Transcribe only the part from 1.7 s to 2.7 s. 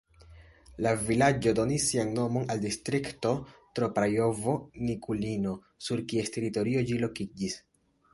sian nomon al